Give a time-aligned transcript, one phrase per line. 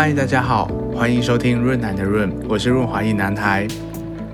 [0.00, 3.66] 嗨，大家好，欢迎收听润男的润，我是润滑一男孩。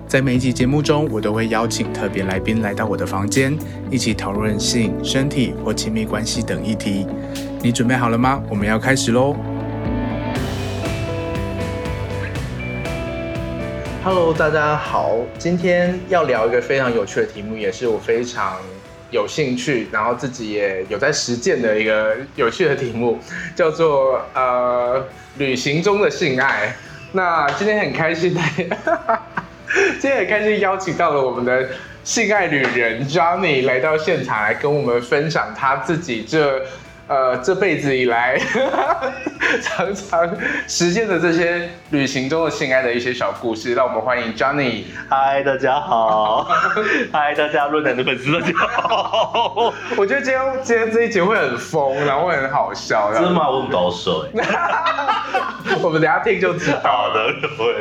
[0.07, 3.57] 在每一集节目中，我都会邀请特别来宾来到我的房间，
[3.91, 7.07] 一起讨论性、身体或亲密关系等议题。
[7.63, 8.43] 你准备好了吗？
[8.51, 9.35] 我们要开始喽
[14.05, 18.59] ！Hello，大家好，今天要聊一个非常有趣的题目，也是我非常
[19.15, 23.21] 有兴趣，然后自己也有在实践的一个有趣的题目，
[23.55, 25.07] 叫做呃。
[25.37, 26.73] 旅行中的性爱，
[27.11, 28.33] 那今天很开心，
[29.99, 31.71] 今天很开心邀请到了我们的
[32.05, 36.63] 性爱旅人 Johnny 来到现场，来跟我们分享他自己这。
[37.07, 38.39] 呃，这辈子以来
[39.61, 40.37] 常常
[40.67, 44.85] 实践的这些旅行中的性爱的一些小故事，让我们欢迎 Johnny。
[45.09, 46.45] 嗨，大家好。
[47.13, 49.75] 嗨，大家论坛的粉丝大家好。
[49.99, 53.13] 我觉得今天今天这一集会很疯，然后会很好笑。
[53.13, 53.51] 真的吗？
[53.51, 54.27] 我很保守。
[55.83, 57.31] 我们等下听就知道了。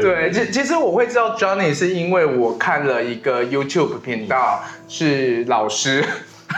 [0.02, 6.04] 对，其其实我会知道 Johnny 是因为我看了一个 YouTube 频道，是老师。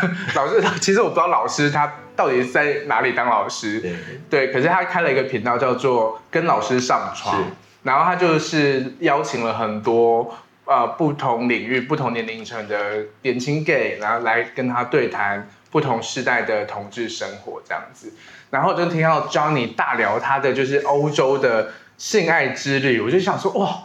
[0.36, 1.92] 老师，其实我不知道老师他。
[2.16, 3.78] 到底在哪里当老师？
[3.82, 3.94] 对，
[4.30, 7.44] 对，可是他开了一个频道，叫做“跟老师上床”，
[7.84, 18.14] 然后他就是邀请了很多呃不同领域、不同年龄层的年轻 gay，然后来跟他对谈不同世代的同志生活这样子。
[18.50, 23.80] 然后就听到 Johnny 大聊他的就是欧洲的性爱之旅，我就想说哇，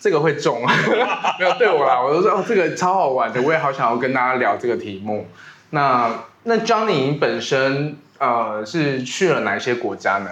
[0.00, 0.74] 这个会中啊？
[1.38, 5.26] 没有对我啦，我就说哦，这个超好玩的，我也好想要跟大家聊这个题目。
[5.70, 10.30] 那那 Johnny 本身呃是去了哪些国家呢？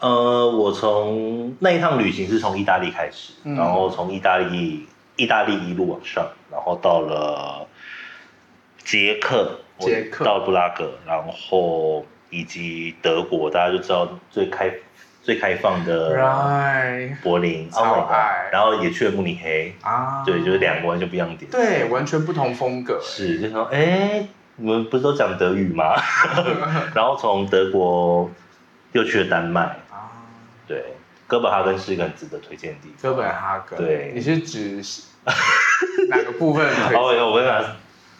[0.00, 7.66] 呃，我从那一趟旅行是从意大利开始，嗯、然后从意大利意大利一路往上，然后到了
[8.84, 14.72] 捷克，捷克到布拉格，然后以及德国，大家就知道最开
[15.22, 16.18] 最开放的
[17.22, 24.26] 柏林，超爱，然后也去了慕尼黑啊，对，就是两个完全不一样的点，对，完全不同风格，是，就说哎。
[24.56, 25.94] 你们不是都讲德语吗？
[26.94, 28.30] 然后从德国
[28.92, 30.12] 又去了丹麦啊，
[30.68, 30.84] 对，
[31.26, 33.10] 哥本哈根是一个很值得推荐的地方。
[33.10, 34.82] 哥本哈根，对，你是指
[36.10, 36.66] 哪个部分？
[36.94, 37.64] 哦，我跟你讲，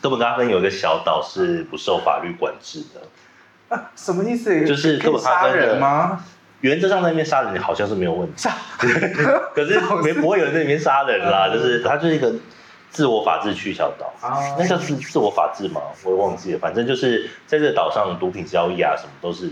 [0.00, 3.76] 哥本哈根有一个小岛是不受法律管制的。
[3.76, 4.64] 啊，什么意思？
[4.64, 6.24] 就是哥本哈根人吗？
[6.62, 8.48] 原则上那边杀人好像是没有问题，
[9.54, 12.32] 可是 没不会有人在那边杀人啦，就是它就是一个。
[12.92, 14.58] 自我法治区小岛，oh.
[14.58, 15.80] 那叫自自我法治吗？
[16.04, 16.58] 我也忘记了。
[16.58, 19.50] 反正就是在这个岛上，毒品交易啊，什么都是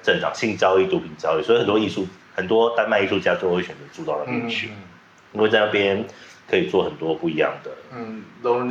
[0.00, 0.32] 正常。
[0.32, 2.06] 性交易、毒品交易，所以很多艺术，
[2.36, 5.34] 很多丹麦艺术家都会选择住到那边去，mm hmm.
[5.34, 6.06] 因为在那边
[6.48, 7.70] 可以做很多不一样的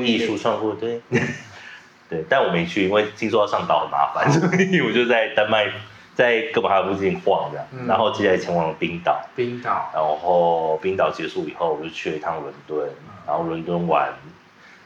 [0.02, 0.74] 艺术创作。
[0.74, 1.02] 对，
[2.10, 5.70] 对，但我没去，因为听说要上岛很麻烦，所以我就在丹麦。
[6.18, 9.24] 在哥本哈根附近晃着，嗯、然后接下来前往冰岛。
[9.36, 12.90] 冰岛，然后冰岛结束以后，我就去了一趟伦敦，
[13.28, 14.12] 然后伦敦玩。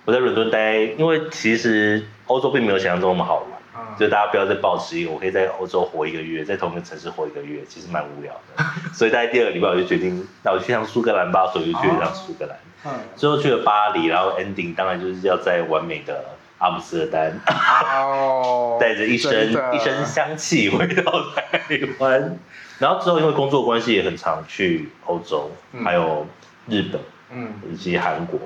[0.03, 3.45] 我在伦敦待，因为其实欧洲并没有想象中那么好玩，
[3.77, 8.65] 嗯、就大家不要再抱持一个我可以在欧洲活一个月，在同一个城市活一个月，其实蛮无聊的。
[8.91, 12.57] 所以大概第二个礼拜我就决定，那我去趟苏格兰吧，所以就去了趟苏格兰。
[12.83, 16.25] 嗯、最后去了巴黎，然后 ending 当然就是要在完美的。
[16.61, 17.39] 阿姆斯特丹，
[18.79, 21.59] 带着一身一身香气回到台
[21.97, 22.37] 湾，
[22.77, 26.27] 然后之后因为工作关系也很常去欧洲，嗯、还有
[26.67, 27.01] 日本，
[27.31, 28.39] 嗯，以及韩国。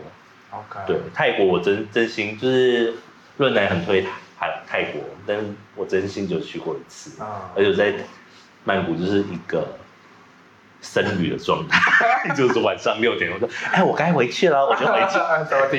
[0.51, 2.93] OK，对，泰国我真真心就是
[3.35, 4.05] 润男很推
[4.39, 5.43] 泰泰国，但是
[5.75, 7.93] 我真心就去过一次，啊、而且在
[8.63, 9.77] 曼谷就是一个。
[10.85, 15.17] 僧侣的状态， 就是晚上六点，我说，哎，我该回去了， 我就回去，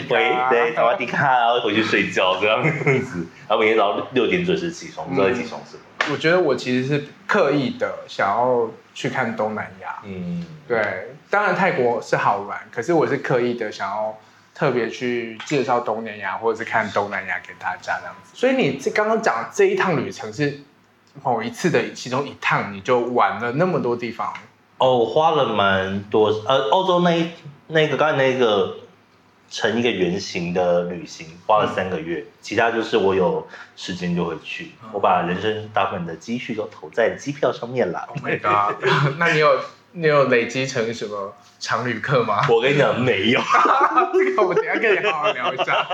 [0.08, 6.12] 回对，萨瓦迪卡，然后回去睡觉这样子， 然后每天早上六点准时起床，不知道在起床什么？
[6.12, 14.18] 我觉得我其实是刻意的想要去看东南亚，嗯，对，当然泰国是好玩，可是我是刻意的想要
[14.54, 18.32] 特别去介绍东南亚，或者是看东南亚给大家这样子。
[18.34, 20.60] 所以你这刚刚讲这一趟旅程是
[21.22, 24.32] 某一次的其中一趟，你就玩了那么多地方。
[24.78, 27.30] 哦，我花了蛮多，呃，欧洲那一
[27.68, 28.76] 那个刚才那个
[29.50, 38.06] 成一个圆形的旅行，花了三个月，嗯、其他就是我有时间就会去，嗯、我把人生大部分的积蓄都投在机票上面了。
[38.08, 38.84] Oh my god！
[39.18, 39.58] 那你有
[39.98, 42.46] 你有累积成什么常旅客吗？
[42.50, 43.40] 我跟你讲，没有。
[44.12, 45.86] 这个我们等下跟你好好聊一下。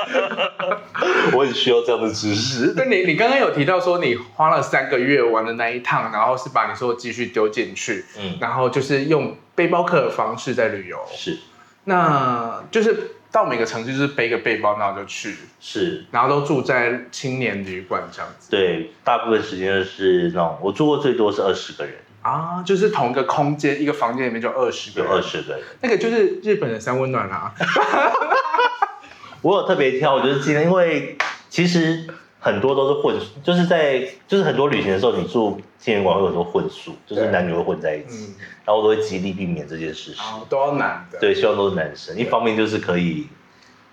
[1.32, 2.74] 我很需要这样的知识。
[2.76, 10.98] 那你你刚刚有提到说你花了三个月玩的那一趟，然后是把你所有积蓄丢进去，嗯，然后就是用背包客的方式在旅游。
[11.14, 11.38] 是。
[11.84, 15.36] 那就是到每个城市就是背个背包，然后就去。
[15.60, 16.04] 是。
[16.10, 18.50] 然后都住在青年旅馆这样子。
[18.50, 21.94] 对，大部分时间是那种我住过最多是二十个人。
[22.22, 25.62] 啊，就是同一个空间，一个房间里面就二十个，有二十个人。
[25.80, 27.52] 那个就是日本的三温暖啊。
[29.42, 31.18] 我有特别挑，我就是今天，因为
[31.50, 32.06] 其实
[32.38, 38.34] 很多都是混，就是在就是很多旅行的时候，你住青年馆会有很多混宿，就是男女会混在一起，嗯、
[38.64, 40.22] 然后我都会极力避免这件事情。
[40.48, 41.18] 都要男的。
[41.18, 42.16] 对，希望都是男生。
[42.16, 43.26] 一方面就是可以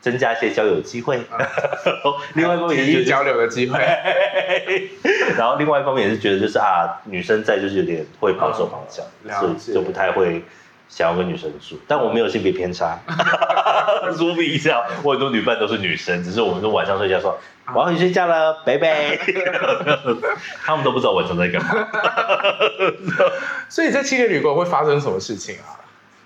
[0.01, 1.45] 增加一些交友机会，嗯、
[2.35, 3.79] 另外一方面也是交流的机会。
[5.37, 9.03] 然后另外一方面也是觉得就是啊，女生在就是有点会绑手绑脚，
[9.39, 10.43] 所以就不太会。
[10.91, 12.97] 想要跟女生住，但我没有性别偏差。
[14.17, 17.37] 说明一下，我很多女伴都是女生，只是我们都晚上睡觉说
[17.75, 19.15] 我要去睡觉了，拜拜。
[20.65, 21.87] 他们都不知道晚上在干嘛。
[23.69, 25.77] 所以这七个旅馆会发生什么事情啊？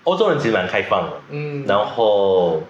[0.04, 2.62] 欧洲人其实蛮开放的，嗯，然后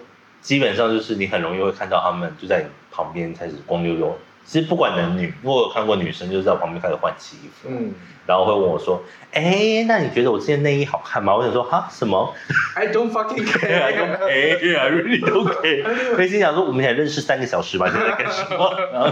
[0.45, 4.15] 基本上就是你很容易会看到他们就在你旁边开始光溜溜。
[4.45, 7.91] 其实不管男女，我有看过女生就是在我旁边开始换起衣服，嗯。
[8.27, 9.01] 然后会问我说
[9.33, 12.31] ：“哎，那你觉得我这件内衣好看吗？”我想说：“哈，什么
[12.75, 13.81] ？I don't fucking care.
[13.81, 14.79] I don't care.
[14.79, 19.11] I really don't care.” 我心想说：“我们才认识三个小时吧，现在干什么？” 然后，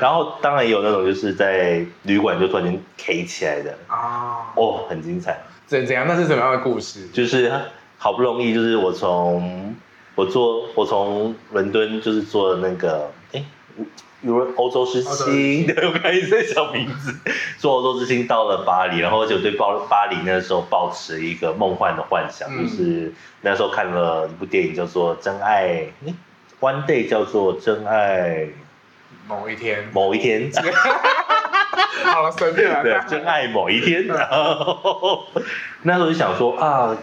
[0.00, 5.42] 然后当然也有那种就是在旅馆就突然间 K 起来的啊，哦，很精彩。
[5.66, 6.06] 怎怎样？
[6.08, 7.08] 那是什么样的故事？
[7.12, 7.52] 就是
[7.98, 9.74] 好不容易，就是我从
[10.14, 13.44] 我坐我从伦敦就是坐那个哎。
[14.22, 17.14] 有欧洲之星，对， 我刚才在想名字。
[17.58, 23.12] 坐欧洲之星到了巴黎，然后就对巴巴黎那时候抱持一个梦幻的幻想，嗯、就是
[23.42, 25.86] 那时候看了一部电影叫做《真爱》
[26.58, 28.46] ，One Day 叫做《真爱》，
[29.28, 30.50] 某一天，某一天。
[32.04, 32.82] 好了，随便了。
[32.82, 34.06] 对，真爱某一天。
[34.06, 35.24] 然后
[35.84, 36.96] 那时候就想说啊，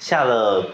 [0.00, 0.66] 下了。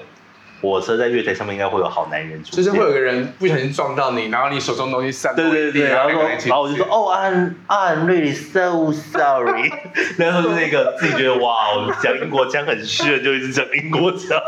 [0.60, 9.70] 火车在月台上面应该会有好男人出现，就是会有个人不小心撞到你，然后你手中东西散落一地，然后说，然后我就说，哦，I'm I'm really so sorry。
[10.18, 14.38] 然后就是那个自己觉得哇，我讲英国腔很炫，就一直讲英国腔。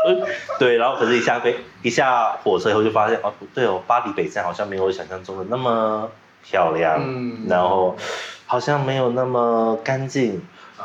[0.59, 6.09] 对，然后可是一下飞一下火车以后就发现，哦，不对哦，巴黎北站好像没有我想象中的那么
[6.43, 7.97] 漂亮，嗯，然后
[8.45, 10.41] 好像没有那么干净。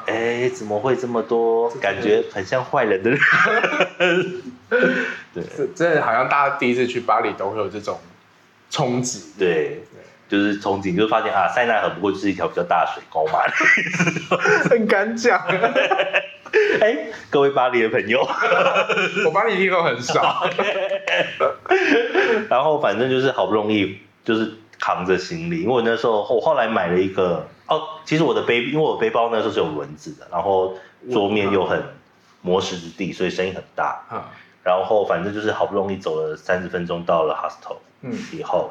[0.06, 1.71] 哎，怎么会这么多？
[1.81, 3.21] 感觉很像坏人的人。
[5.35, 7.99] 对，真的好像大家第一次去巴黎都会有这种
[8.71, 9.39] 憧憬。
[9.39, 9.83] 对，
[10.29, 13.41] 就是憧憬，就发现啊，塞纳河不过就是一条比较大的水沟嘛。
[14.69, 15.39] 很敢讲。
[16.81, 18.27] 哎，各位巴黎的朋友，
[19.27, 20.49] 我巴黎听都很少。
[22.49, 27.47] 然后反正就是好不容易，就是扛着行李，因为我那时候我后来买了一个。
[27.69, 30.75] 哦，其实我的背，因为我背包那时候是有轮子的，然后
[31.12, 31.82] 桌面又很
[32.41, 34.03] 磨石之地，所以声音很大。
[34.11, 34.23] 嗯，
[34.65, 38.70] 然后反正就是好不容易走了三十分钟到了 hostel，嗯，以后，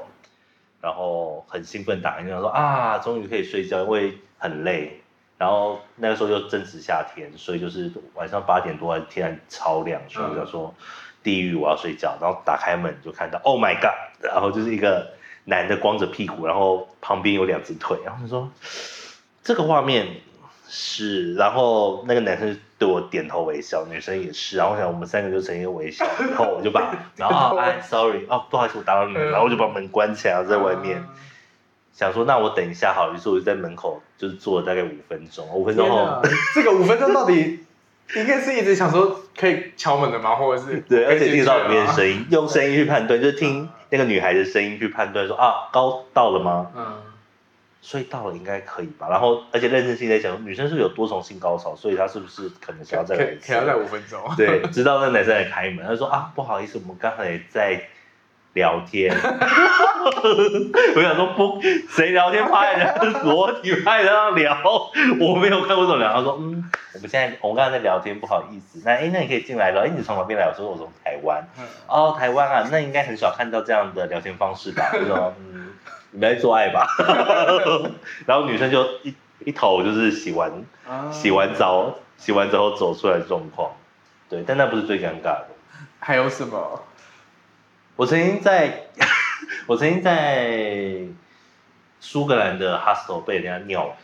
[0.81, 4.99] 然后很兴奋打电话说啊，终于可以睡觉，因为很累。
[5.37, 10.73] 然后那个时候又正值夏天，所以就是晚上八点多，天超亮，所以我就说
[11.21, 12.17] 地狱，我要睡觉。
[12.19, 14.25] 然后打开门就看到，Oh my God！
[14.25, 15.15] 然后就是一个。
[15.49, 18.51] 男的光着屁股，然后旁边有两只腿，然后他说
[19.41, 20.05] ：“这个画面
[20.67, 24.57] 是……”然后那个男生对我点头微笑，女生也是。
[24.57, 26.93] 然后我想我们三个就成一个微笑， 然后我就把……
[27.15, 31.01] 然后哎，sorry，哦，不好意思，我打扰你们，然后我就把门关起来，在外面
[31.93, 36.21] 想说，那我等一下好，于是我就在门口就是坐了大概五分钟，五分钟后，
[36.53, 37.63] 这个五分钟到底
[38.15, 40.35] 应该是一直想说可以敲门的吗？
[40.35, 43.69] 或者是对，而且听到里面的声音，用声音去判断，就是听。
[43.89, 46.71] 那个女孩的声音去判断说啊，高到了吗？
[46.75, 47.01] 嗯，
[47.81, 49.07] 所以到了应该可以吧。
[49.09, 51.75] 然后而且认真性在想，女生是不是有多重性高潮？
[51.75, 53.53] 所以她是不是可能想要再来一次？
[53.53, 54.21] 可能要再五分钟。
[54.35, 57.81] 对，直到那男生来开门，他说啊，不好意思，我们刚才在
[58.57, 59.13] 聊天。
[60.95, 64.57] 我想说不，谁聊天趴在人家裸体趴在那聊？
[65.19, 66.11] 我没有看过这种聊。
[66.11, 68.81] 他说嗯，我们现在我们刚才在聊天，不好意思。
[68.83, 69.85] 那哎，那你可以进来了。
[69.85, 70.47] 哎，你从哪边来？
[70.47, 71.47] 我说我从台湾。
[71.59, 74.89] 嗯、哦，台湾啊，那应该很少看到这样的聊天方式吧？
[74.91, 75.67] 我 说嗯，
[76.09, 76.87] 你们在做爱吧？
[78.25, 79.13] 然后女生就一
[79.45, 80.51] 一头就是洗完，
[81.11, 83.71] 洗完澡，洗完之后走出来的状况。
[84.29, 85.47] 对，但那不是最尴尬的。
[85.99, 86.81] 还有什么？
[87.97, 88.83] 我曾经在，
[89.65, 91.01] 我曾经在
[91.99, 93.97] 苏格兰的 hostel 被人家尿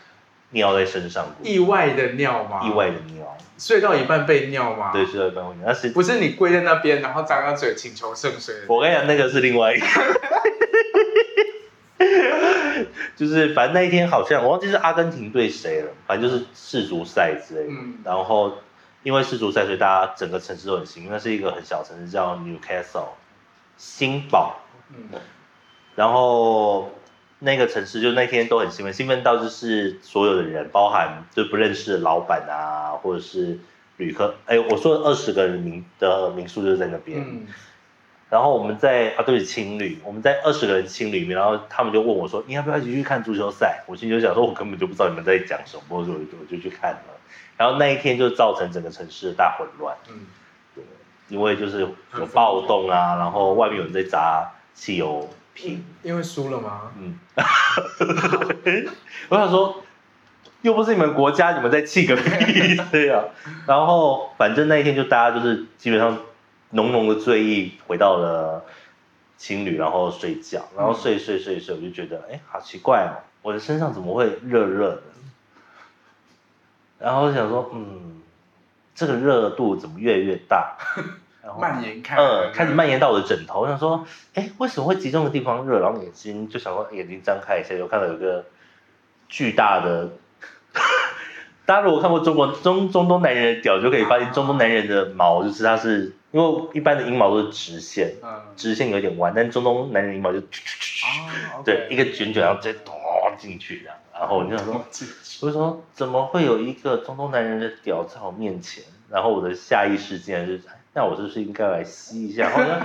[0.50, 1.48] 尿在身上过。
[1.48, 2.62] 意外的尿吗？
[2.68, 3.38] 意外的尿。
[3.60, 4.92] 睡到一半被尿吗？
[4.92, 5.68] 对，睡到一半会尿。
[5.68, 8.56] 那是不是你跪在那边，然后张张嘴请求圣水？
[8.68, 9.86] 我跟你讲，那个是另外一个。
[13.16, 17.74] 就是反正那一天好像我忘记是阿根廷对谁了，反正就是世足赛之类的。
[17.74, 18.00] 嗯。
[18.04, 18.58] 然后
[19.04, 21.12] 因为世足赛，所以大家整个城市都很兴奋。
[21.12, 23.10] 那是一个很小城市，叫 Newcastle。
[23.78, 24.58] 新堡，
[24.90, 25.20] 嗯，
[25.96, 26.92] 然后
[27.40, 33.60] 那个城市就那天都很兴奋，兴奋到就是所有的人，包含就不认识的老板啊，或者是
[33.98, 37.46] 旅客，哎，我说二十个人民的民宿就在那边。
[38.30, 47.00] 然后我们在啊，对，青旅，我们在二十个人青旅里面，然后他们就问我说：“你要不要一起去看足球赛？”我心里就想说：“我根本就不知道你们在讲什么，我就我就去看了。”
[47.58, 50.26] 然后那一天就造成整个城市的大混乱，嗯，
[51.28, 51.90] 因为就是有
[52.34, 56.92] 暴动啊，然后外面有人在砸汽油瓶，因为输了吗？
[57.00, 57.18] 嗯，
[59.30, 59.84] 我想说，
[60.62, 63.26] 又不是你们国家，你们在气个屁，对啊。
[63.68, 66.18] 然后反正那一天就大家就是基本上。
[66.76, 68.66] 浓浓的醉意回到了
[69.38, 75.04] 青旅，然后睡觉，然后睡睡睡睡，我就觉得，哎，好奇怪哦，我的身上怎么会热热的？
[76.98, 78.23] 然后想说，嗯，
[78.96, 80.78] 这个热度怎么越来越大？
[81.44, 83.62] 然后蔓延开，嗯，开始蔓延到我的枕头。
[83.62, 85.80] 我想说，哎，为什么会集中的地方热？
[85.80, 88.46] 然后眼睛就想说，眼睛张开一下，就看到有个
[89.28, 90.10] 巨大的。
[91.66, 98.16] 大家如果看过中国中中东男人的屌，就可以发现中东男人的毛就是它是，因为一般的阴毛都是直线，
[98.58, 100.42] 直线有点弯，但中东男人阴毛就，
[101.64, 102.96] 对，一个卷卷然后直接拖
[103.38, 104.86] 进去这样，然后我就想说，
[105.42, 108.84] 我就说怎么会有一个中东男人的屌在我面前？
[109.10, 110.62] 然后我的下意识竟然是，
[110.94, 112.50] 那我是不是应该来吸一下？
[112.50, 112.82] 好像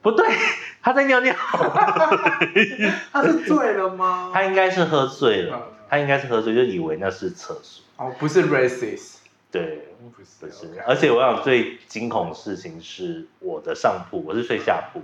[0.00, 0.26] 不对，
[0.80, 1.34] 他在尿尿，
[3.12, 4.30] 他是醉了吗？
[4.32, 7.84] 他应该是喝醉了，他应该是喝醉，就以为那是厕所。
[7.96, 9.16] 哦，不是 racist，
[9.50, 15.02] 对，不是，不是而且我想最惊恐的事情是我的上铺，我是睡下铺，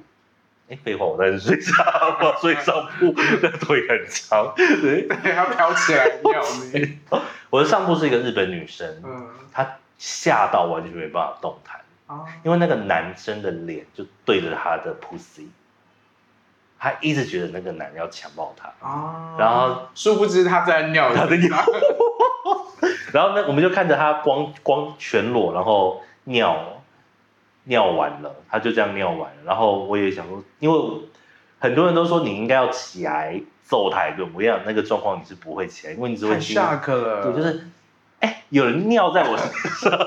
[0.72, 1.84] 哎，废话，我在睡下
[2.18, 6.98] 铺，睡上铺，那腿很长，对，对，要飘起来尿你。
[7.50, 15.48] 我的上铺是一个日本女生，嗯，她吓到完全没办法动弹，啊，因为那个男生的脸就对着她的 pussy，
[16.78, 21.54] 她一直觉得那个男人要强暴她，啊，然后殊不知他在尿，他在尿。
[23.12, 26.71] 然后呢，我们就看着他光光全裸，然后尿
[27.64, 29.36] 尿完了，他就这样尿完了。
[29.44, 30.78] 然后我也想说，因为
[31.58, 36.54] 很多人都说你应该要起来揍他一顿，我想那个状况你是不会起来，因为你只会听。
[36.54, 37.22] 下课了。
[37.22, 37.68] 对，就是，
[38.20, 39.48] 哎，有人尿在我身
[39.80, 39.98] 上，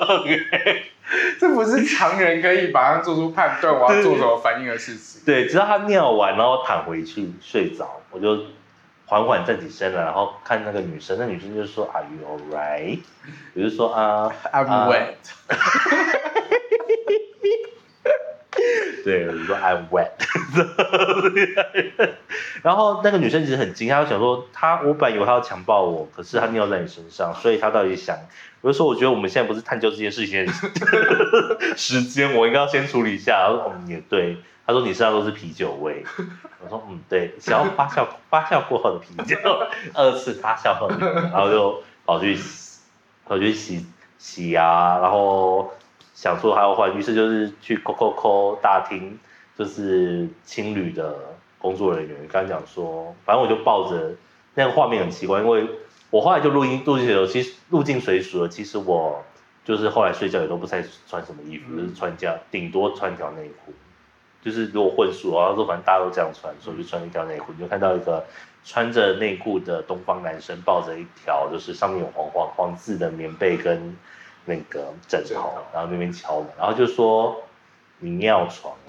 [1.40, 5.22] 这不是常人可以马上做出判断我要做什么反应的事情。
[5.26, 8.40] 对，直到他尿完，然后躺回去睡着，我就。
[9.08, 13.02] 缓缓站起身来，然后看那个女生，那女生就说：“Are you alright？”
[13.54, 15.14] 我就说啊，I'm wet。
[19.06, 20.10] 对，我就说 I'm wet。
[22.64, 28.18] 然后那个女生其实很惊讶，她想说：“她我本以为她要强暴我，可是她尿在你身上，所以她到底想……”
[28.62, 30.52] 我就说：“我觉得我们现在不是探究这件事情的
[31.78, 34.38] 时间，我应该要先处理一下。”然后嗯，也对。
[34.66, 36.04] 他说：“你身上都是啤酒味。”
[36.66, 39.38] 我说：“嗯，对，想要发酵发酵过后的啤酒，
[39.94, 40.98] 二次发酵后的，
[41.32, 42.36] 然后就跑去
[43.28, 43.86] 跑去洗
[44.18, 45.75] 洗牙，然后
[46.16, 49.20] 想说还要换，于是就是去扣扣扣大厅，
[49.56, 51.16] 就是青旅的
[51.60, 54.14] 工作人员，刚讲说，反正我就抱着
[54.56, 55.68] 那个画面很奇怪，因为
[56.10, 59.24] 我后来就录音录进去了，其实入境随俗了，其实我
[59.64, 63.74] 就是后来睡觉也都不太穿什么衣服，就是穿这样，顶多穿条内裤。”
[64.42, 68.24] 就是如果混宿啊，他说反正大家都这样穿，所以就穿一条内裤，你就看到一个
[68.64, 73.98] 穿着内裤的东方男生抱着一条就是上面有黄黄黄字的棉被跟
[74.46, 77.44] 那个枕头，然后那边敲门，然后就说
[78.00, 78.74] 你尿床，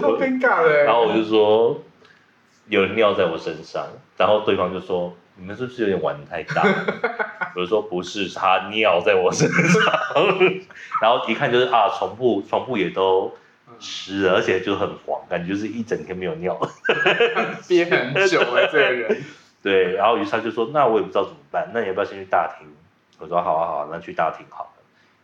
[0.00, 0.84] 好尴尬的。
[0.84, 1.82] 然后我就说
[2.68, 6.62] 有人尿在我身上，然后对方就说你们是不是有点玩太大？
[7.56, 9.82] 我就说不是，他尿在我身上。
[11.02, 13.32] 然后一看就是啊，床铺床铺也都
[13.80, 16.58] 湿了，而且就很黄，感觉就是一整天没有尿，
[17.66, 19.24] 憋很久了，这个人。
[19.60, 22.68] 对，然后于是他就说，那我也不知道怎么办，那你要不要先去大厅？
[23.18, 24.70] 我说好啊好啊，那去大厅好了。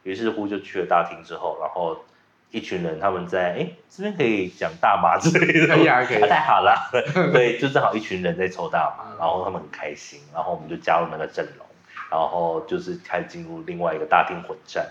[0.03, 2.05] 于是乎就去了大厅之后，然后
[2.51, 6.91] 一群人他们在哎这边可以讲大麻之类的，可以啊可以，太好了。
[7.33, 11.67] 对，就正好一群人在抽大麻，然后他们很开心，然后我们就加入那个阵容，
[12.11, 14.87] 然后就是开始进入另外一个大厅混战。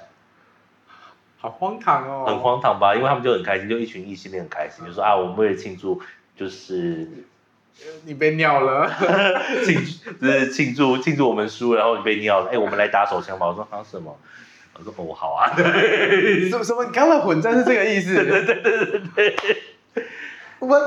[1.39, 2.25] 好荒唐哦！
[2.25, 2.95] 很荒唐吧？
[2.95, 6.01] 因为他们就很开心，就一群异性恋很开心，就说啊，我们为了庆祝，
[6.37, 7.07] 就是
[8.05, 8.89] 你被尿了，
[9.65, 9.83] 庆
[10.21, 13.47] 就是庆祝庆祝我们输，然后你被尿了，哎，我们来打手枪吧。
[13.47, 14.17] 我说啊什么？
[14.77, 15.51] 我说哦好啊。
[15.55, 16.85] 什么什么？
[16.85, 18.15] 你刚才混战是这个意思？
[18.15, 19.57] 对对对对对。
[20.59, 20.79] 我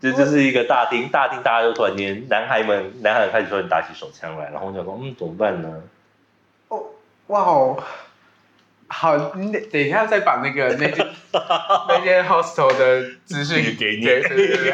[0.00, 5.82] 这就是一个大厅，大厅大家就突然间，男孩们男孩们开始突然打起手枪来，然后我就说嗯怎么办呢？
[6.68, 6.86] 哦
[7.28, 7.82] 哇哦。
[8.90, 14.72] 好，你等等一下再把那个那句 那间 hostel 的资讯给你，对对对对，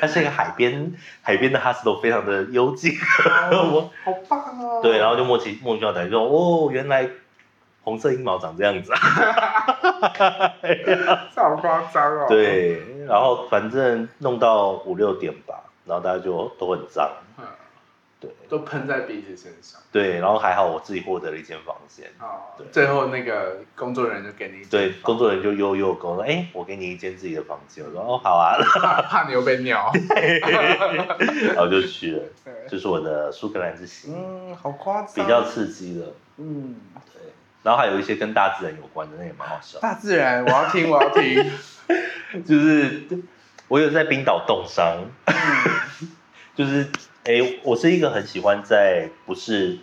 [0.00, 2.92] 它是一个海边，海边的 hostel 非常的幽静，
[3.50, 4.80] 我 好棒哦。
[4.82, 7.08] 对，然后就莫奇莫名其妙说，哦，原来
[7.82, 8.98] 红色阴毛长这样子啊，
[11.34, 12.26] 这好夸张哦。
[12.28, 15.54] 对，然后反正弄到五六点吧，
[15.86, 17.10] 然后大家就都很脏。
[18.20, 19.80] 对，都喷在彼此身上。
[19.92, 22.10] 对，然后还好我自己获得了一间房间。
[22.18, 24.64] 哦，对，最后那个工作人员就给你。
[24.64, 28.58] 对，工作人员就悠悠跟我说：“哎，我给你一间自己的房间。”我说：“哦，好啊。
[28.80, 29.92] ”怕怕你又被尿。
[31.54, 32.22] 然后就去了，
[32.68, 34.12] 就是我的苏格兰之行。
[34.12, 35.14] 嗯，好夸张。
[35.14, 36.12] 比较刺激的。
[36.38, 36.74] 嗯，
[37.14, 37.22] 对。
[37.62, 39.78] 然后还有一些跟大自然有关的，那也蛮好笑。
[39.78, 41.52] 大自然，我要听，我要听。
[42.44, 43.02] 就是
[43.68, 45.04] 我有在冰岛冻伤。
[46.56, 46.88] 就是。
[47.28, 49.76] 哎，我是一个很喜欢在不是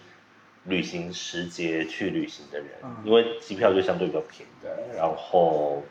[0.64, 4.52] 旅行时节去旅行的人，嗯、因为机票就相对比较便宜。
[4.64, 5.84] 对然后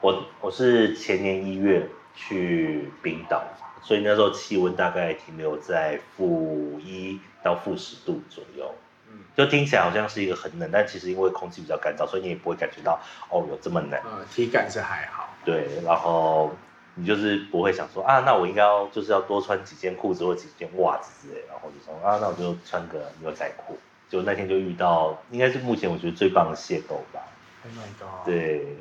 [0.00, 3.42] 我我是前年一月去冰岛，
[3.82, 8.72] 所以那时候气温大概停留在负一到负十度左右。
[9.10, 13.00] 嗯，就听起来好像是一个很冷，但其实因为空气比较干燥，所以你也不会感觉到
[13.30, 14.00] 哦有这么冷。
[14.04, 15.28] 嗯，体感是还好。
[15.44, 16.54] 对，然后。
[16.96, 23.78] 你就是不会想说啊，那我应该要就是要多穿几件裤子或几件袜子之类，然后就说啊，那我就穿个牛仔裤。
[24.08, 27.20] 就那天就遇到，应该是目前我觉得最棒的邂逅吧。
[27.64, 28.24] Oh my god！
[28.24, 28.76] 对，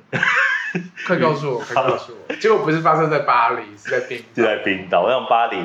[1.08, 5.02] 快告诉我，快告诉我，结果不是发生在巴黎，是在冰， 就在冰岛。
[5.02, 5.58] 我想巴黎，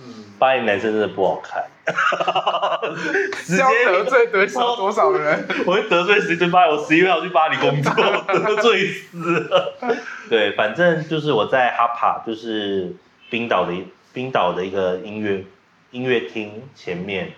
[0.00, 1.64] 嗯，巴黎男生真的不好看。
[3.44, 5.48] 直接得罪得罪多少人？
[5.66, 6.36] 我会得罪谁？
[6.36, 7.92] 就巴黎，我十一月要去巴黎工作，
[8.32, 9.74] 得罪死了。
[10.28, 12.94] 对，反正就是我在哈帕，就是
[13.30, 13.72] 冰岛的
[14.12, 15.44] 冰岛的一个音乐
[15.90, 17.32] 音乐厅前面。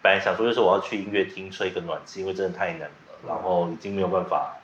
[0.00, 2.88] 本来想说就是我要去音乐厅吹一个暖气，因为真的太冷了，
[3.26, 4.58] 然后已经没有办法，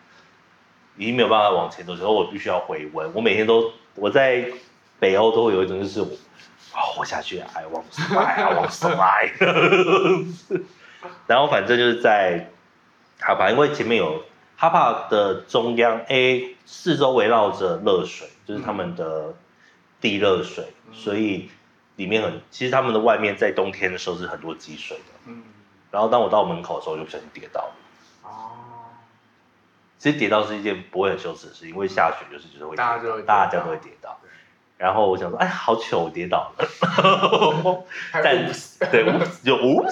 [0.96, 3.12] 已经没有办法往前走，之后我必须要回温。
[3.14, 4.44] 我每天都我在
[5.00, 6.08] 北欧都会有一种就是我。
[6.80, 10.62] 活下去，I want to fly，I want to fly。
[11.26, 12.50] 然后反正就是在
[13.20, 14.24] 哈帕，因为前面有
[14.56, 19.34] 哈帕的中央，A 四周围绕着热水，就是他们的
[20.00, 21.50] 地热水，嗯、所以
[21.96, 25.14] 里面很，其实他们的外面在冬天的时候是很多积水的。
[25.26, 25.42] 嗯。
[25.90, 27.74] 然后当我到门口的时候，就不小心跌倒了。
[28.22, 28.50] 哦。
[29.98, 34.18] 其实跌倒是一件不会很羞耻的事，因为下雪就是就是会跌倒，大家就会大家都会跌倒。
[34.78, 36.64] 然后我想说，哎，好糗，我跌倒了，
[38.22, 38.48] 站，
[38.90, 39.04] 对，
[39.44, 39.84] 就呜，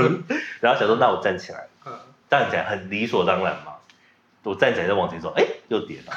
[0.60, 1.66] 然后想说，那我站起来，
[2.28, 3.72] 站起来很理所当然嘛，
[4.42, 6.12] 我站起来再往前走，哎，又跌倒，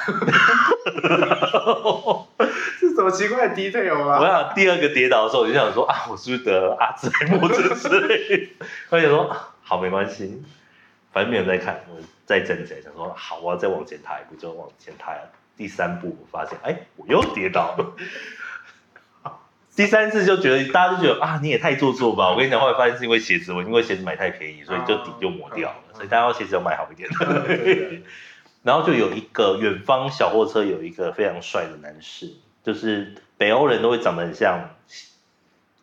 [2.78, 4.20] 是什么奇怪的 detail 啊？
[4.20, 8.50] 我想第二个跌倒的时候，我就想说，啊，我是不是得阿兹海默症之类？
[8.90, 10.42] 我想说，好，没关系，
[11.10, 15.14] 反正没有人在看，我再站起来，想说，好，我要再往前踏一步，就往前踏。
[15.60, 17.92] 第三步，我发现，哎，我又跌倒了。
[19.76, 22.30] 第三次就觉得，大家都觉得啊，你也太做作吧。
[22.30, 25.76] 我跟你讲，后来发现是因为鞋子，我因为鞋子买太便宜，所以就底就磨掉了。
[25.92, 28.00] 所以大家鞋子要买好一点的。
[28.64, 32.30] 然后就有一个远方小货车，有一个非常帅的男士，
[32.64, 34.70] 就是北欧人都会长得很像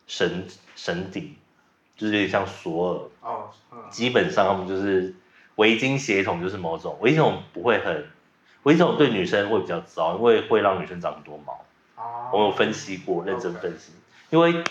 [0.08, 1.36] 神神顶，
[1.96, 3.30] 就是有点像索尔。
[3.30, 3.52] 哦。
[3.92, 5.14] 基本上他们就是
[5.58, 8.08] 围巾鞋筒，就是某种围巾协同不会很。
[8.68, 11.64] 围巾这种对女生会比较糟，因为会让女生长很多毛。
[11.96, 13.94] Oh, 我有分析过，认真分析。
[14.30, 14.62] 因为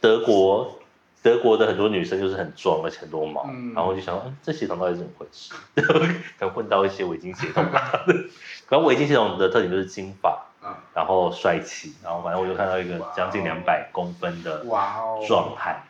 [0.00, 0.80] 德国
[1.22, 5.54] 德国的很多女生就是很壮，而且很多毛，嗯、然后我就想说，嗯，这协同到底是怎么回事？
[6.40, 7.64] 可能混到一些围巾协同。
[8.68, 10.46] 然后围巾协同的特点就是金发，
[10.92, 14.64] 然后帅气，然后反正我就看到一个将近两百公分的
[15.28, 15.84] 壮汉。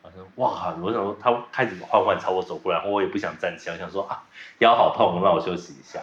[0.00, 4.24] 我说哇，我想说他开始缓缓朝我走过来，然后我也不想站起来，我想说啊，
[4.60, 6.00] 腰好痛，让我休息一下。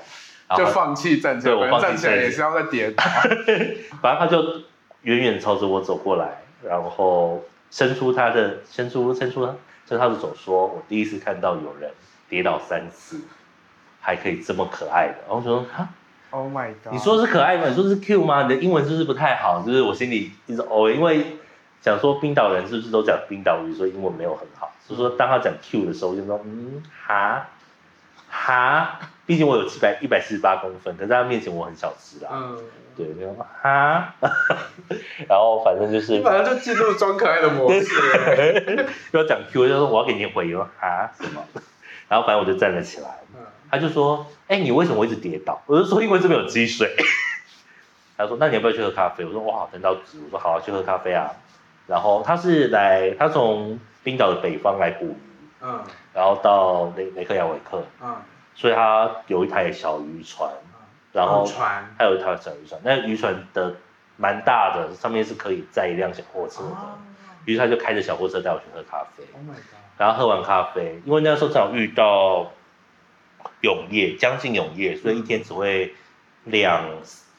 [0.57, 3.03] 就放弃站起来，对，我站起来也是要再跌倒。
[4.01, 4.41] 反正他就
[5.03, 9.55] 远远朝着我走过来，然后伸出他的伸出伸出伸
[9.87, 11.89] 出他的手，说：“我第一次看到有人
[12.29, 13.19] 跌倒三次，
[13.99, 15.89] 还可以这么可爱的。”然后我说：“哈
[16.31, 17.67] ，Oh my god！” 你说是可爱吗？
[17.67, 18.43] 你说是 Q 吗？
[18.43, 19.63] 你的英文是不是不太好？
[19.65, 21.37] 就是我心里一直哦，因为
[21.81, 24.71] 想说冰岛人是不是都讲冰岛语，所以英文没有很好。
[24.85, 27.47] 所以说当他讲 Q 的时候，我就说：“嗯，哈。”
[28.31, 32.31] 哈，毕竟我有七百一百四十八公分，可是在他面前我很小只啊。
[32.33, 32.57] 嗯，
[32.95, 34.15] 对，没有哈，
[35.27, 37.85] 然后反正就是，反正就进入装可爱的模式。
[39.11, 41.43] 要讲 Q，就说我要给你回应哈什么，
[42.07, 43.09] 然后反正我就站了起来。
[43.35, 45.61] 嗯，他就说，哎、欸，你为什么会一直跌倒？
[45.65, 46.95] 我就说因为这边有积水。
[48.17, 49.25] 他说，那你要不要去喝咖啡？
[49.25, 50.19] 我说哇，等到值。
[50.25, 51.31] 我说好啊，去喝咖啡啊。
[51.87, 55.15] 然后他是来，他从冰岛的北方来捕鱼。
[55.61, 57.83] 嗯，然后到雷雷克雅维克。
[58.01, 58.15] 嗯。
[58.53, 60.51] 所以他有一台小渔船，
[61.13, 61.85] 然后船。
[61.97, 63.73] 还有一台小渔船，那渔船的
[64.17, 66.75] 蛮大的，上面是可以载一辆小货车的，
[67.45, 69.55] 于是他就开着小货车带我去喝咖啡，oh，
[69.97, 72.51] 然后喝完咖啡，因为那时候正好遇到
[73.61, 75.95] 永夜，将近永夜，所以一天只会
[76.43, 76.85] 两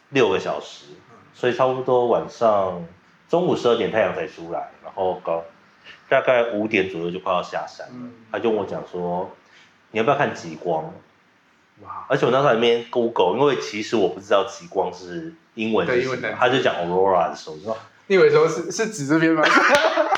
[0.09, 0.87] 六个小时，
[1.35, 2.85] 所以差不多晚上
[3.29, 5.45] 中午十二点太阳才出来，然后高
[6.09, 9.31] 大概五点左右就快要下山了，他就跟我讲说，
[9.91, 10.85] 你要不要看极光？
[11.83, 12.07] 哇！
[12.09, 19.43] 而且我那时候还没 Google，因为其实我不知道极光是英文，英文的，他就讲 Aurora 的时候，说你以为说是是指这边吗？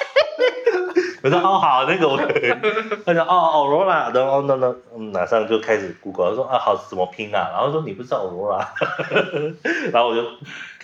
[1.24, 2.52] 我说哦好，那个我可以。
[3.06, 7.48] 他说哦 Aurora，然后那那嗯马上就开始 Google，他说啊好怎么拼啊？
[7.50, 8.62] 然后说你不知道 Aurora，
[9.90, 10.22] 然后我就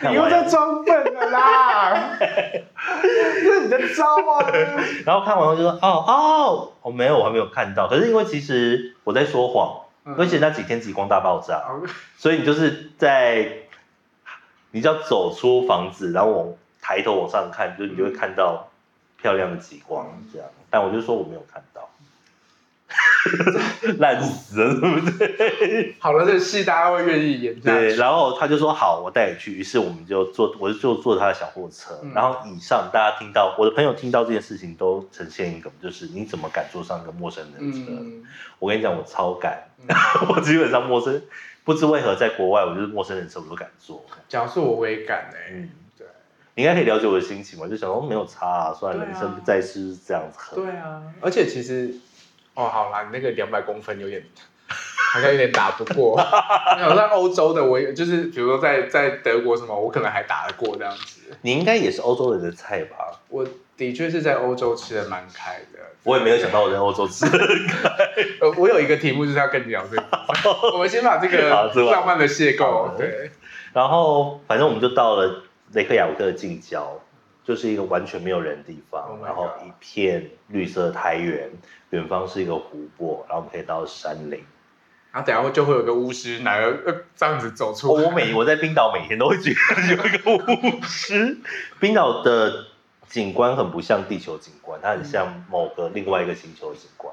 [0.08, 4.50] 你又在装笨了啦， 这是你的招啊！
[5.04, 9.82] 然后看完后就说哦哦我没有我还没有看到，可是因为其实我在说谎。
[10.16, 11.62] 而且那几天极光大爆炸，
[12.16, 13.46] 所以你就是在，
[14.70, 16.48] 你就要走出房子，然后往
[16.80, 18.69] 抬头往上看，就你就会看到
[19.20, 20.48] 漂亮的极光这样。
[20.70, 21.88] 但我就说我没有看到。
[23.98, 25.94] 烂死了，对不对？
[26.00, 27.60] 好了，这个戏大家会愿意演。
[27.60, 29.52] 对，然后他就说好，我带你去。
[29.52, 32.00] 于是我们就坐，我就就坐他的小货车。
[32.02, 37.78] 嗯、然后以上大家听到，我的朋友听到这件事情都呈现一个，就是你怎么敢坐上一个陌生人车？
[37.90, 38.24] 嗯、
[38.58, 39.68] 我跟你讲，我超敢。
[39.86, 39.94] 嗯、
[40.34, 41.22] 我基本上陌生，
[41.62, 44.04] 不知为何在国外，我就是陌生人车我都敢坐。
[44.28, 45.68] 假如是我，我也敢哎、欸。
[46.54, 47.66] 你应该可以了解我的心情嘛？
[47.66, 50.54] 就想说没有差啊，算了，人生在世是这样子。
[50.54, 51.94] 对啊，而且其实。
[52.52, 54.22] 哦，好啦，你那个两百公分有点，
[55.14, 56.16] 好像有点打不过。
[56.18, 61.30] 好像欧洲的，我就是比如说在在德国什么，我可能还打得过这样子。
[61.42, 62.96] 你应该也是欧洲人的菜吧？
[63.28, 65.78] 我的确是在欧洲吃的蛮开的。
[66.02, 67.88] 我也没有想到我在欧洲吃的开。
[68.40, 70.04] 呃，我有一个题目就是要跟你聊这个。
[70.74, 71.48] 我们先把这个
[71.90, 72.96] 浪漫的邂逅。
[72.96, 73.30] 对。
[73.72, 77.00] 然后，反正我们就到了雷克雅未克的近郊。
[77.42, 81.50] 就是一个完全没有人的地方，oh、然后一片绿色苔原，
[81.88, 84.44] 远方是一个湖泊，然后我们可以到山林。
[85.10, 88.04] 然后等下就会有个巫师，哪个这样子走出来。
[88.04, 91.38] 我每我在冰岛每天都会觉得有一个巫师。
[91.80, 92.66] 冰岛的
[93.08, 97.12] 景观很不像地球景观，它很像某个另外一个星球的景观，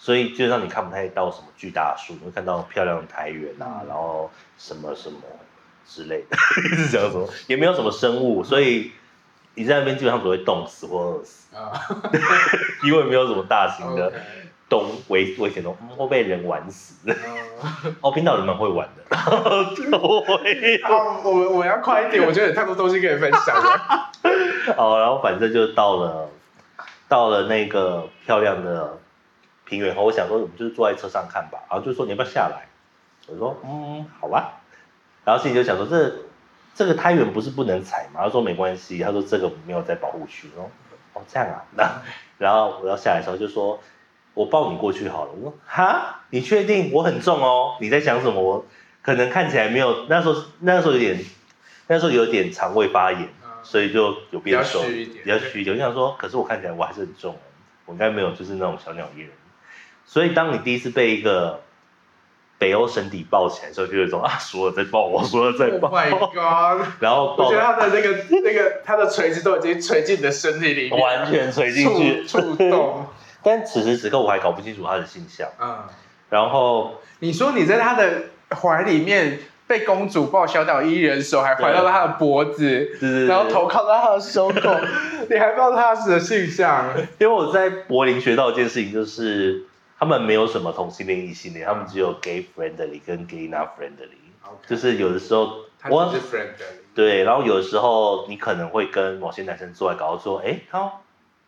[0.00, 5.18] 所以就让你看不太到什么巨大树，你会看到漂亮的苔原啊，然后什么什么
[5.88, 6.36] 之类的，
[6.70, 8.92] 一直讲什么，也没有什么生物，所以。
[9.54, 11.72] 你在那边基本上只会冻死或饿死啊，
[12.84, 14.12] 因为没有什么大型的
[14.68, 17.12] 动危危险动物会被人玩死。
[18.00, 19.02] 哦，冰岛人蛮会玩的。
[19.74, 24.12] 对，好，我们我要快一点，我觉得有太多东西可以分享了。
[24.78, 26.28] 哦，然后反正就到了
[27.08, 28.96] 到了那个漂亮的
[29.64, 32.68] 平原后，我想说我们就是坐在车上看吧，然后就说你要不要下来？
[33.26, 34.52] 我说嗯，好吧。
[35.28, 36.10] 然后心里就想说这。
[36.74, 38.20] 这个胎源不是不能踩吗？
[38.22, 40.70] 他说没关系，他说这个没有在保护区哦。
[41.12, 41.90] 哦，这样啊，那
[42.38, 43.80] 然后我要下来的时候就说，
[44.32, 45.32] 我抱你过去好了。
[45.32, 46.92] 我说哈，你确定？
[46.92, 47.76] 我很重哦。
[47.80, 48.40] 你在想什么？
[48.40, 48.64] 我
[49.02, 51.18] 可能看起来没有，那时候那时候有点，
[51.88, 53.28] 那时候有点肠胃发炎，
[53.64, 55.74] 所以就有变瘦，比较虚一点。
[55.74, 57.36] 我想说，可是我看起来我还是很重，
[57.86, 59.30] 我应该没有就是那种小鸟依人。
[60.06, 61.60] 所以当你第一次被一个
[62.58, 65.88] 北欧神邸抱起来的时候，就有一种啊，说了再抱我，说了再抱。
[65.88, 66.86] Oh my god！
[66.98, 73.06] 然后我觉得他的那个那个他的锤子都已经锤进你的身体里面，完全锤进去触动。
[73.44, 75.48] 但此时此刻我还搞不清楚他的性向。
[75.60, 75.84] 嗯。
[76.30, 78.24] 然后你说你在他的
[78.60, 82.90] 怀里面被公主抱小鸟依人手，还环到了他的脖子，
[83.28, 84.74] 然后头靠到他的胸口，
[85.30, 86.86] 你还不知道他的性向？
[87.18, 89.67] 因为我在柏林学到一件事情，就是。
[89.98, 94.68] 他们没有什么同性恋、异性恋，他们只有 gay friendly 跟 gay not friendly，Okay.
[94.68, 96.14] 就是有的时候我
[96.94, 100.92] 对，然后有的时候你可能会跟某些男生做爱，搞到说，哎，他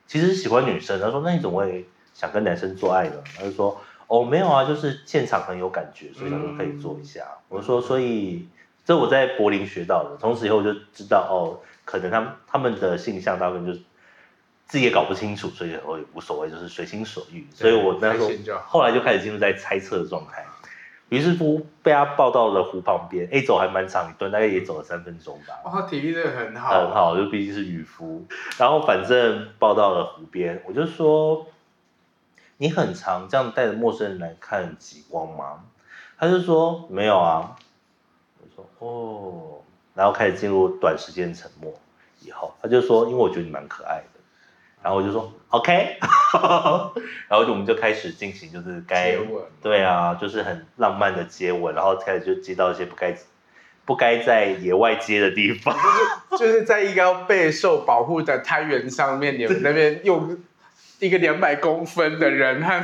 [0.08, 3.14] 其实喜欢女生，他说那你怎么会想跟男生做爱呢？
[3.36, 7.20] 他就说，哦，没有啊，就是现场很有感觉，所以他说可以做一下。
[7.22, 8.48] 嗯、我说，所以
[8.84, 13.80] 这我在柏林学到的，从此以后我就知道，哦，可能他们他们的性向大部分就是。
[14.70, 17.44] 自己也搞不清楚，所以我也无所谓，就是随心所欲。
[17.52, 20.46] 所以我那时候后来就开始进入在猜测的状态。
[21.08, 25.58] 于是乎被他抱到了湖旁边，哎，走还蛮长一段，大概也走了三分钟吧。
[25.64, 28.24] 哇，体力真的很好，很好，就毕竟是渔夫。
[28.58, 31.48] 然后反正抱到了湖边，我就说
[32.58, 35.64] ：“你很常这样带着陌生人来看极光吗？”
[36.16, 37.56] 他就说：“没有啊。”
[38.38, 39.62] 我说：“哦。”
[39.94, 41.74] 然后开始进入短时间沉默。
[42.20, 44.04] 以后他就说：“因为我觉得你蛮可爱的。”
[44.82, 45.98] 然后我就说 OK，
[47.28, 49.16] 然后就我们就开始进行就是该
[49.62, 53.14] 对啊，就是很浪漫的接吻，然后开始就接到一些不该
[53.84, 55.76] 不该在野外接的地方，
[56.38, 60.38] 就是就是在一个要备受保护的胎源上面，你们那边用
[61.00, 62.82] 一个两百公分的人和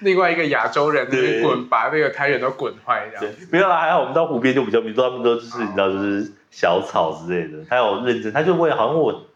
[0.00, 3.34] 另外一个亚洲人那边滚，把那个胎源都滚坏这样。
[3.50, 9.26] 没有啦，还好我们到湖边就比较没，他们都就是你知道就是小草之类的，他有认真，他就会好像我。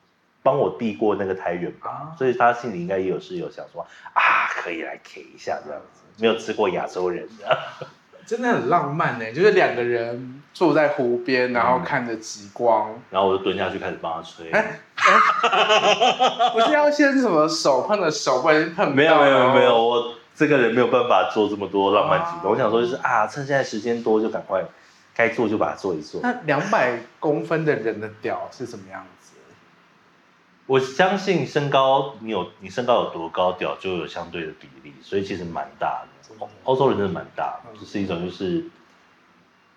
[0.46, 7.58] 帮我递过那个胎源吧，所以他心里应该也有是有想说啊，可以来 K 一下这样子，没有吃过亚洲人的，
[8.24, 14.48] 真的很浪漫呢，就是两个人坐在湖边，然后看着极光，然后我就蹲下去开始帮他吹。
[14.52, 14.78] 哎，
[16.54, 22.52] 不是要先什么手碰着手，不然碰没有没有没有，我这个人没有办法做这么多浪漫举动。
[22.52, 24.62] 我想说就是啊，趁现在时间多，就赶快
[25.12, 26.20] 该做就把它做一做。
[26.22, 29.04] 那两百公分的人的屌是什么样？
[30.66, 36.46] 我相信身高，你有你身高有多高，屌就有相对的比例，所以其实蛮大的。
[36.64, 38.64] 欧洲人真的蛮大的，就是一种就是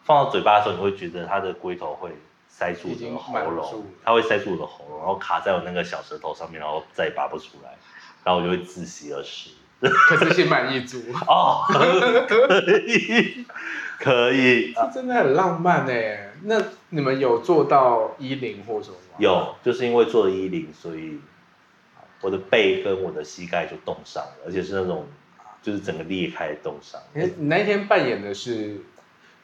[0.04, 2.10] 放到嘴巴的时候，你会觉得它的龟头会
[2.48, 7.78] 塞住你的喉咙，它会塞住我的喉咙，然后卡在我那个小舌头上面，然后再也拔不出来，
[8.24, 9.52] 然后我就会窒息而死。
[9.82, 13.46] 可是心满意足哦，可以，
[13.98, 16.32] 可以，这真的很浪漫哎。
[16.44, 18.96] 那你们有做到一零或什么？
[19.18, 21.20] 有，就是因为做了一零，所以
[22.22, 25.08] 我的背跟我的膝盖就冻伤了，而且是那种
[25.62, 27.00] 就是整个裂开的冻伤。
[27.14, 28.82] 你你那天扮演的是？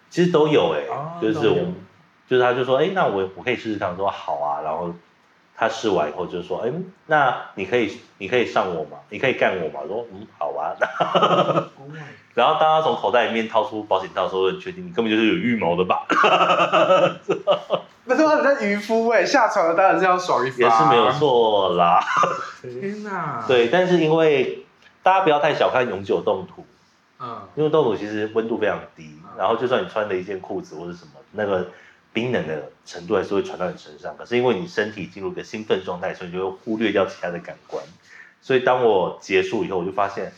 [0.08, 1.73] 其实都有哎、欸，哦、就是我，
[2.27, 4.93] 就是他就说，哎、欸，那我我可以试试看，说好啊，然后
[5.58, 6.74] 他试完以后就说，哎、欸，
[7.08, 8.98] 那你可以你可以上我吗？
[9.10, 9.80] 你可以干我吗？
[9.84, 10.76] 我说嗯，好啊。
[12.36, 16.06] 然后当他从口袋里面掏出保险套的时候，很确定你根本就是有预谋的吧？
[18.08, 22.04] 那是他在渔夫哎，下船了当然是要爽一发，也是没有错啦。
[22.62, 23.44] 天哪！
[23.48, 24.65] 对，但是因为
[25.02, 26.65] 大家不要太小看永久冻土，
[27.20, 31.68] 嗯，因为冻土其实温度非常低，嗯、然后就算你穿了一件裤子或者什么，那个
[32.15, 34.15] 冰冷的程度还是会传到你身上。
[34.17, 37.84] 可是因为你身体进入一个兴奋状态，所以你就会忽略掉其他的感官。
[38.41, 40.32] 所以当我结束以后，我就发现，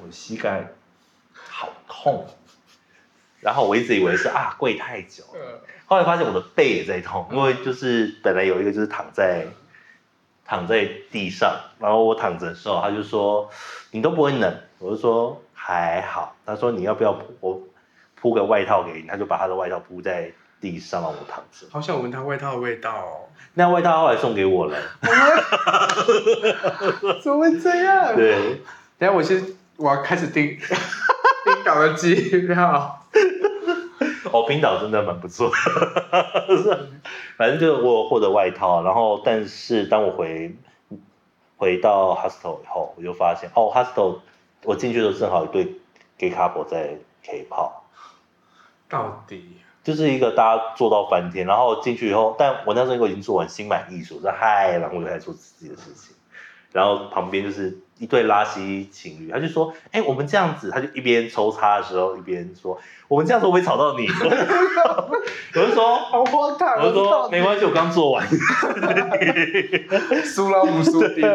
[0.00, 0.68] 我的膝盖
[1.34, 2.26] 好痛。
[3.40, 5.22] 然后我一直以为是啊跪太久，
[5.86, 9.46] 后来发现我的背也在痛，因为就是本来有一个就是躺在
[10.44, 13.48] 躺在地上，然后我躺着的时候，他就说
[13.92, 17.62] 你都不会冷，我就说还好，他说你要不要铺我
[18.16, 21.66] 铺个外套给你，他就把他的外套铺在地上让我躺着。
[21.70, 24.76] 好想闻他外套的味道哦，那外套后来送给我了，
[27.22, 28.14] 怎么会这样？
[28.16, 28.62] 对，
[28.98, 29.44] 等下我先
[29.76, 32.14] 我要开始订冰岛的机
[32.46, 32.94] 票。
[34.30, 35.50] 哦，冰岛真的蛮不错，
[37.38, 40.54] 反正就我有获得外套，然后但是当我回
[41.56, 44.18] 回到 hostel 以后，我就发现哦，hostel
[44.64, 45.76] 我进去的时候正好一对
[46.18, 47.84] gay couple 在 K 泡，
[48.88, 49.56] 到底
[49.88, 56.14] 就是一个大家做到翻天，然后进去以后，但我那时候已经做完心满意足，说嗨，然后我就开始做自己的事情，
[56.72, 57.78] 然后旁边就是。
[58.00, 64.06] 一对拉稀情侣，他就说：“哎、欸，我们这样子。”他就一边抽插的时候，一边说：“我们这样子会不会吵到你？”
[65.56, 68.24] 我就说：“好荒唐。”我就说：“没关系，我刚做完。”
[70.22, 71.26] 输了无输定。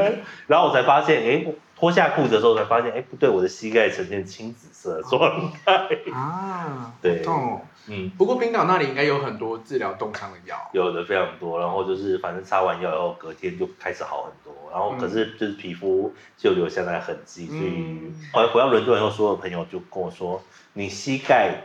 [0.47, 1.53] 然后我才发现，哎、欸，
[1.84, 7.60] 脱下裤子的时候才发现，哎、欸，不对，我的膝盖呈现青紫色的状态啊， 对，痛。
[7.89, 11.60] 嗯，不过冰岛那里应该有很多治疗冻伤的药，有的非常多。
[11.60, 14.72] 然后就是反正擦完药以后，隔天就开始好很多。
[14.72, 20.41] 然后可是就是皮肤就留下来痕迹，嗯、所以后来回到伦敦以后，所有朋友就跟我说
[20.72, 21.63] ：“你膝盖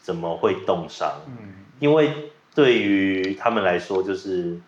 [0.00, 4.58] 怎么会冻伤？”嗯，因为对于他们来说，就是。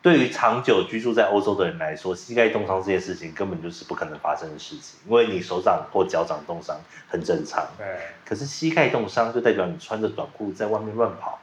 [0.00, 6.76] 对于长久居住在欧洲的人来说，膝盖冻伤这件事情根本就是不可能发生的事情，因为你手掌或脚掌冻伤
[7.08, 7.66] 很正常。
[7.76, 7.86] 对。
[8.24, 11.40] 可是膝盖冻伤就代表你穿着短裤在外面乱跑，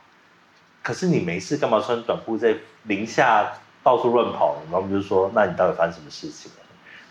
[0.82, 4.56] 可是你没事干嘛穿短裤在零下到处乱跑？
[4.64, 6.60] 然后我们就说，那你到底发生什么事情了？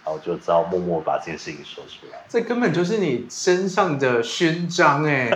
[0.02, 2.24] 然后就只好默默把这件事情说出来。
[2.28, 5.30] 这根本就是你身上的勋章哎！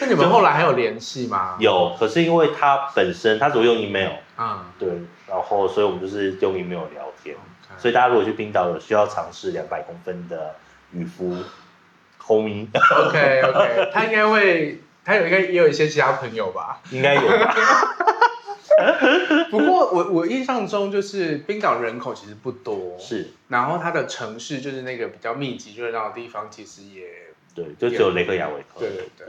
[0.00, 1.56] 那你们后来还有联系吗？
[1.60, 4.12] 有，可是因为他本身他只会用 email。
[4.38, 4.88] 嗯，对，
[5.28, 7.36] 然后所以我们就是用 email 聊天.
[7.78, 10.54] 所以大家如果去冰岛有需要尝试两百公分的
[10.92, 11.36] 渔夫
[12.20, 12.68] ，homie。
[12.72, 16.80] OK OK，他应该会，他有应该也有一些其他朋友吧？
[16.90, 17.54] 应该有吧。
[19.50, 27.06] 不过我我印象中就是冰岛人口其实不多，是，然后它的城市就是那个比较密集热闹的地方，其实也
[27.54, 28.80] 对，就只有雷克雅维克。
[28.80, 29.26] 对对对。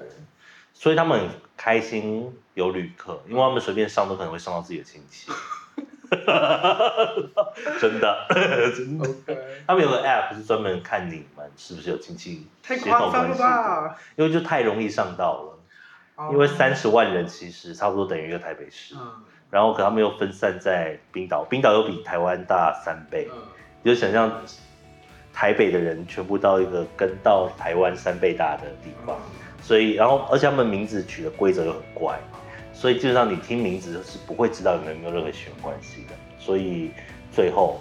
[0.73, 5.31] 所以他们很开心有旅客，因为他们随便上都可能会上到自己的亲戚。
[7.79, 8.27] 真的，
[8.75, 9.09] 真的。
[9.67, 13.95] 他们有个 app 是专门看你们是不是有亲戚太夸张了吧？
[14.15, 15.59] 因为就太容易上到了。
[16.17, 16.31] Oh.
[16.31, 23.41] 因为三十万人其实差不多等于一个台北市，嗯、然后可他们又分散在冰岛，冰岛又比台湾大三倍，嗯、
[23.83, 24.31] 你就想象
[25.33, 32.17] 台北的人全部到一个跟到台湾三倍大的地方，嗯、所以然后而且他们名字取的规则又很怪。
[32.75, 36.91] 所以基本上你听名字是不会知道有没有任何血缘关系的，所以
[37.31, 37.79] 最后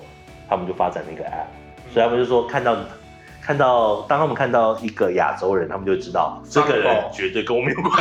[0.48, 1.48] 他们就发展了一个 app，
[1.92, 2.76] 所以他们就说看到
[3.42, 7.92] 看到当他们看到一个亚洲人，他们就知道这个人绝对跟我没有关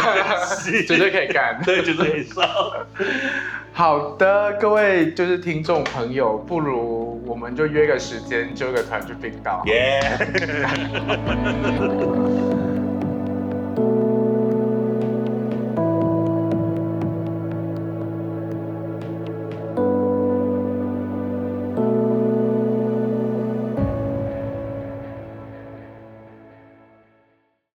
[0.46, 2.48] 系， 绝对可以干， 对，绝对可以上。
[3.74, 9.64] 好的，各位就是听众朋友，不如我们就约个时间，揪个团去冰岛。
[9.66, 10.00] 耶。